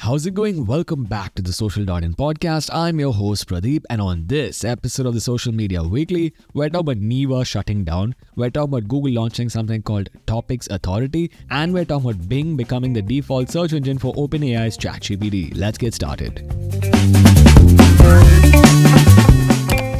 [0.00, 0.64] how's it going?
[0.64, 2.70] Welcome back to the Social In podcast.
[2.72, 6.92] I'm your host Pradeep, and on this episode of the Social Media Weekly, we're talking
[6.92, 11.84] about Neeva shutting down, we're talking about Google launching something called Topics Authority, and we're
[11.84, 15.52] talking about Bing becoming the default search engine for OpenAI's ChatGPT.
[15.54, 16.46] Let's get started.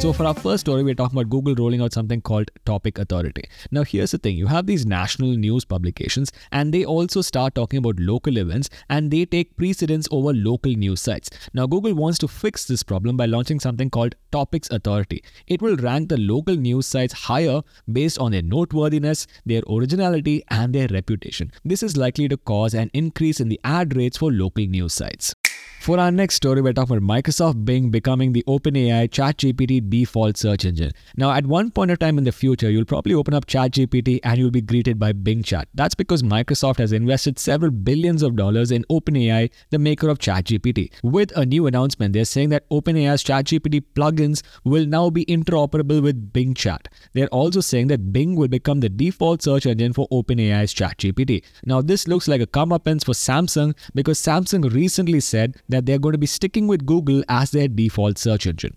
[0.01, 3.43] So, for our first story, we're talking about Google rolling out something called Topic Authority.
[3.69, 7.77] Now, here's the thing you have these national news publications, and they also start talking
[7.77, 11.29] about local events, and they take precedence over local news sites.
[11.53, 15.23] Now, Google wants to fix this problem by launching something called Topics Authority.
[15.45, 20.73] It will rank the local news sites higher based on their noteworthiness, their originality, and
[20.73, 21.51] their reputation.
[21.63, 25.35] This is likely to cause an increase in the ad rates for local news sites.
[25.81, 30.63] For our next story, we're talking about Microsoft Bing becoming the OpenAI ChatGPT default search
[30.63, 30.91] engine.
[31.17, 34.37] Now, at one point of time in the future, you'll probably open up ChatGPT and
[34.37, 35.69] you'll be greeted by Bing Chat.
[35.73, 40.91] That's because Microsoft has invested several billions of dollars in OpenAI, the maker of ChatGPT.
[41.01, 46.31] With a new announcement, they're saying that OpenAI's ChatGPT plugins will now be interoperable with
[46.31, 46.89] Bing Chat.
[47.13, 51.43] They're also saying that Bing will become the default search engine for OpenAI's ChatGPT.
[51.65, 56.13] Now, this looks like a comeuppance for Samsung because Samsung recently said that they're going
[56.13, 58.75] to be sticking with Google as their default search engine.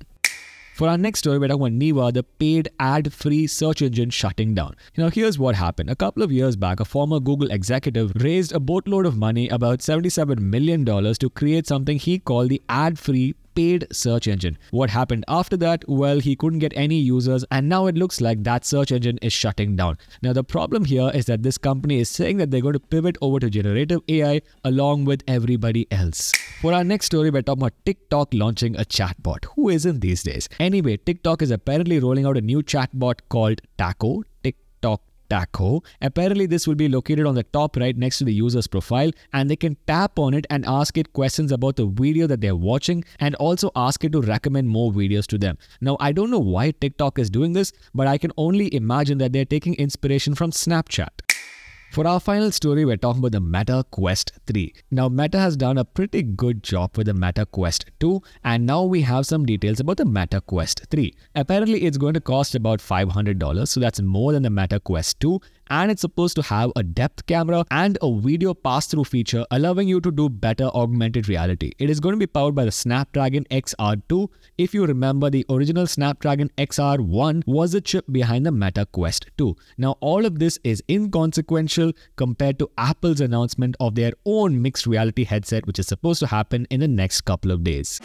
[0.74, 4.74] For our next story, we're talking about Neeva, the paid ad-free search engine shutting down.
[4.96, 5.88] Now, here's what happened.
[5.88, 9.78] A couple of years back, a former Google executive raised a boatload of money, about
[9.78, 14.58] $77 million, to create something he called the ad-free paid search engine.
[14.70, 15.84] What happened after that?
[15.88, 19.32] Well, he couldn't get any users, and now it looks like that search engine is
[19.32, 19.98] shutting down.
[20.22, 23.16] Now, the problem here is that this company is saying that they're going to pivot
[23.20, 26.32] over to generative AI along with everybody else.
[26.60, 29.44] For our next story, we're talking about TikTok launching a chatbot.
[29.56, 30.48] Who isn't these days?
[30.58, 34.22] Anyway, TikTok is apparently rolling out a new chatbot called Taco.
[35.28, 35.82] Taco.
[36.00, 39.50] Apparently, this will be located on the top right next to the user's profile, and
[39.50, 43.04] they can tap on it and ask it questions about the video that they're watching
[43.20, 45.58] and also ask it to recommend more videos to them.
[45.80, 49.32] Now, I don't know why TikTok is doing this, but I can only imagine that
[49.32, 51.33] they're taking inspiration from Snapchat.
[51.94, 54.74] For our final story, we're talking about the Meta Quest 3.
[54.90, 58.82] Now, Meta has done a pretty good job with the Meta Quest 2, and now
[58.82, 61.14] we have some details about the Meta Quest 3.
[61.36, 65.40] Apparently, it's going to cost about $500, so that's more than the Meta Quest 2,
[65.70, 70.00] and it's supposed to have a depth camera and a video pass-through feature allowing you
[70.00, 71.72] to do better augmented reality.
[71.78, 74.28] It is going to be powered by the Snapdragon XR2.
[74.58, 79.56] If you remember, the original Snapdragon XR1 was the chip behind the Meta Quest 2.
[79.78, 85.24] Now, all of this is inconsequential compared to Apple's announcement of their own mixed reality
[85.24, 88.00] headset, which is supposed to happen in the next couple of days.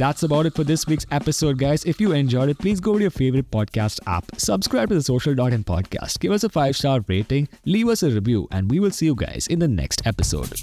[0.00, 1.84] That's about it for this week's episode, guys.
[1.84, 5.32] If you enjoyed it, please go to your favorite podcast app, subscribe to the Social
[5.32, 8.92] In podcast, give us a five star rating, leave us a review, and we will
[8.92, 10.58] see you guys in the next episode.